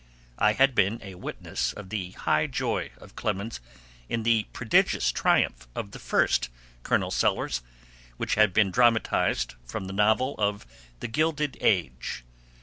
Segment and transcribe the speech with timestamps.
[0.39, 3.59] I had been a witness of the high joy of Clemens
[4.09, 6.49] in the prodigious triumph of the first
[6.81, 7.61] Colonel Sellers,
[8.17, 10.65] which had been dramatized from the novel of
[11.01, 12.23] 'The Gilded Age.'